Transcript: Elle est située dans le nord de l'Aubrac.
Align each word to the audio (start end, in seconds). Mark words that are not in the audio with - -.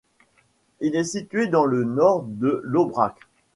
Elle 0.81 0.95
est 0.95 1.03
située 1.03 1.45
dans 1.45 1.65
le 1.65 1.83
nord 1.83 2.23
de 2.23 2.59
l'Aubrac. 2.63 3.13